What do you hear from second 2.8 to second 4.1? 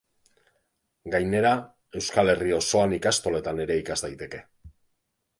ikastoletan ere ikas